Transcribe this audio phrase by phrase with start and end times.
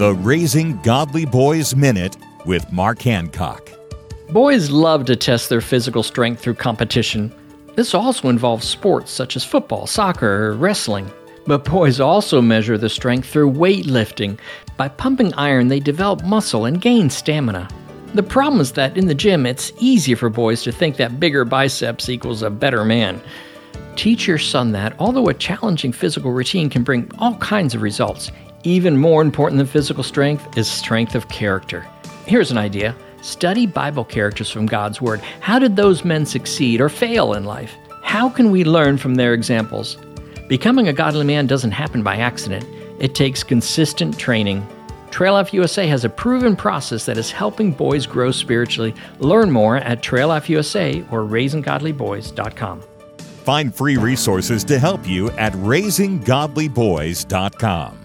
[0.00, 3.70] The Raising Godly Boys Minute with Mark Hancock.
[4.30, 7.30] Boys love to test their physical strength through competition.
[7.74, 11.10] This also involves sports such as football, soccer, or wrestling.
[11.46, 14.38] But boys also measure their strength through weightlifting.
[14.78, 17.68] By pumping iron, they develop muscle and gain stamina.
[18.14, 21.44] The problem is that in the gym, it's easy for boys to think that bigger
[21.44, 23.20] biceps equals a better man.
[23.96, 28.32] Teach your son that although a challenging physical routine can bring all kinds of results,
[28.64, 31.86] even more important than physical strength is strength of character.
[32.26, 35.20] Here's an idea study Bible characters from God's Word.
[35.40, 37.74] How did those men succeed or fail in life?
[38.02, 39.96] How can we learn from their examples?
[40.48, 42.64] Becoming a godly man doesn't happen by accident,
[42.98, 44.66] it takes consistent training.
[45.10, 48.94] Trail Life USA has a proven process that is helping boys grow spiritually.
[49.18, 52.82] Learn more at Trail Life USA or raisinggodlyboys.com.
[53.18, 57.99] Find free resources to help you at raisinggodlyboys.com.